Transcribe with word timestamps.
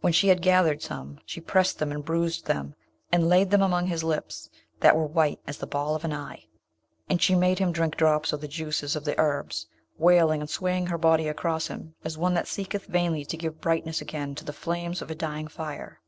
When 0.00 0.12
she 0.12 0.26
had 0.26 0.42
gathered 0.42 0.82
some, 0.82 1.20
she 1.24 1.40
pressed 1.40 1.78
them 1.78 1.92
and 1.92 2.04
bruised 2.04 2.46
them, 2.46 2.74
and 3.12 3.28
laid 3.28 3.52
them 3.52 3.62
along 3.62 3.86
his 3.86 4.02
lips, 4.02 4.50
that 4.80 4.96
were 4.96 5.06
white 5.06 5.38
as 5.46 5.58
the 5.58 5.66
ball 5.68 5.94
of 5.94 6.04
an 6.04 6.12
eye; 6.12 6.46
and 7.08 7.22
she 7.22 7.36
made 7.36 7.60
him 7.60 7.70
drink 7.70 7.94
drops 7.96 8.32
of 8.32 8.40
the 8.40 8.48
juices 8.48 8.96
of 8.96 9.04
the 9.04 9.14
herbs, 9.16 9.68
wailing 9.96 10.40
and 10.40 10.50
swaying 10.50 10.86
her 10.88 10.98
body 10.98 11.28
across 11.28 11.68
him, 11.68 11.94
as 12.04 12.18
one 12.18 12.34
that 12.34 12.48
seeketh 12.48 12.86
vainly 12.86 13.24
to 13.26 13.36
give 13.36 13.60
brightness 13.60 14.00
again 14.00 14.34
to 14.34 14.44
the 14.44 14.52
flames 14.52 15.00
of 15.02 15.08
a 15.08 15.14
dying 15.14 15.46
fire. 15.46 16.00